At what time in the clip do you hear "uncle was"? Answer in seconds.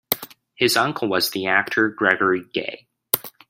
0.77-1.29